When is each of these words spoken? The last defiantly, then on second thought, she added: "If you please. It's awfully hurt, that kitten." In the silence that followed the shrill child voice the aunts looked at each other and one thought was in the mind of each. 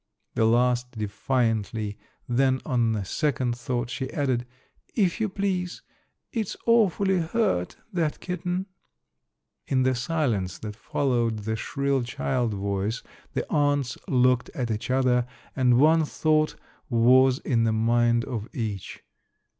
The 0.33 0.45
last 0.45 0.93
defiantly, 0.97 1.99
then 2.27 2.59
on 2.65 3.05
second 3.05 3.55
thought, 3.55 3.91
she 3.91 4.11
added: 4.11 4.47
"If 4.95 5.21
you 5.21 5.29
please. 5.29 5.83
It's 6.31 6.57
awfully 6.65 7.19
hurt, 7.19 7.75
that 7.93 8.19
kitten." 8.19 8.65
In 9.67 9.83
the 9.83 9.93
silence 9.93 10.57
that 10.57 10.75
followed 10.75 11.37
the 11.45 11.55
shrill 11.55 12.01
child 12.01 12.55
voice 12.55 13.03
the 13.33 13.47
aunts 13.51 13.95
looked 14.07 14.49
at 14.55 14.71
each 14.71 14.89
other 14.89 15.27
and 15.55 15.77
one 15.77 16.05
thought 16.05 16.55
was 16.89 17.37
in 17.37 17.63
the 17.65 17.71
mind 17.71 18.25
of 18.25 18.47
each. 18.55 19.03